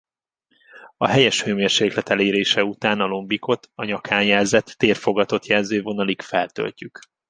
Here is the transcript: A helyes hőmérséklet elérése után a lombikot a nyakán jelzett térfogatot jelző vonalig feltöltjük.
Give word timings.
A 0.97 1.07
helyes 1.07 1.43
hőmérséklet 1.43 2.09
elérése 2.09 2.63
után 2.63 2.99
a 3.01 3.05
lombikot 3.05 3.71
a 3.75 3.83
nyakán 3.83 4.23
jelzett 4.23 4.65
térfogatot 4.67 5.45
jelző 5.45 5.81
vonalig 5.81 6.21
feltöltjük. 6.21 6.99